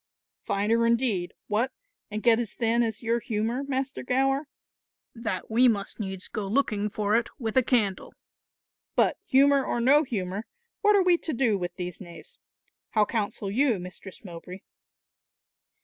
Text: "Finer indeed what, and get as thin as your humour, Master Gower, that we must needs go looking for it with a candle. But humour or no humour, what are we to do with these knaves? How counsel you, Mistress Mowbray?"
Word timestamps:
"Finer 0.41 0.87
indeed 0.87 1.35
what, 1.45 1.71
and 2.09 2.23
get 2.23 2.39
as 2.39 2.53
thin 2.53 2.81
as 2.81 3.03
your 3.03 3.19
humour, 3.19 3.63
Master 3.63 4.01
Gower, 4.01 4.47
that 5.13 5.51
we 5.51 5.67
must 5.67 5.99
needs 5.99 6.27
go 6.27 6.47
looking 6.47 6.89
for 6.89 7.15
it 7.15 7.29
with 7.37 7.55
a 7.55 7.61
candle. 7.61 8.15
But 8.95 9.19
humour 9.27 9.63
or 9.63 9.79
no 9.79 10.01
humour, 10.03 10.47
what 10.81 10.95
are 10.95 11.03
we 11.03 11.19
to 11.19 11.33
do 11.33 11.55
with 11.55 11.75
these 11.75 12.01
knaves? 12.01 12.39
How 12.93 13.05
counsel 13.05 13.51
you, 13.51 13.77
Mistress 13.77 14.25
Mowbray?" 14.25 14.61